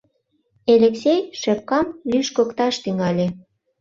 [0.73, 3.27] Элексей шепкам лӱшкыкташ тӱҥале.